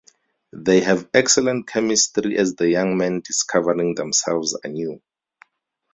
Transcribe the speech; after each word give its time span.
They 0.55 0.81
have 0.81 1.07
excellent 1.13 1.67
chemistry 1.67 2.35
as 2.35 2.55
the 2.55 2.67
young 2.67 2.97
men 2.97 3.19
discovering 3.21 3.93
themselves 3.93 4.57
anew. 4.63 4.99